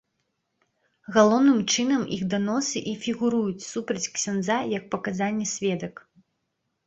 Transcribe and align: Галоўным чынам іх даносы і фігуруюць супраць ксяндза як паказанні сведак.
Галоўным 1.15 1.59
чынам 1.73 2.01
іх 2.15 2.23
даносы 2.31 2.77
і 2.91 2.95
фігуруюць 3.03 3.65
супраць 3.73 4.03
ксяндза 4.15 4.57
як 4.77 4.83
паказанні 4.95 5.45
сведак. 5.53 5.93